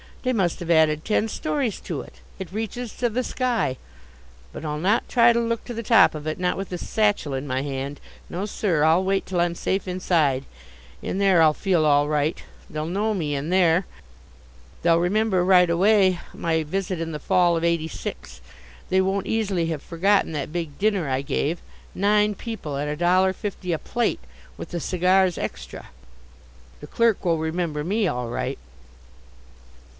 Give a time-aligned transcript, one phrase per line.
[0.23, 2.21] They must have added ten stories to it.
[2.37, 3.77] It reaches to the sky.
[4.53, 6.39] But I'll not try to look to the top of it.
[6.39, 8.83] Not with this satchel in my hand: no, sir!
[8.83, 10.45] I'll wait till I'm safe inside.
[11.03, 12.41] In there I'll feel all right.
[12.69, 13.85] They'll know me in there.
[14.83, 18.41] They'll remember right away my visit in the fall of '86.
[18.89, 21.61] They won't easily have forgotten that big dinner I gave
[21.95, 24.19] nine people at a dollar fifty a plate,
[24.55, 25.89] with the cigars extra.
[26.79, 28.57] The clerk will remember me, all right.